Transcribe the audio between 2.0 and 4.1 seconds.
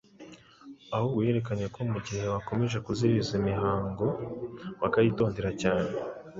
gihe bakomeje kuziririza imihango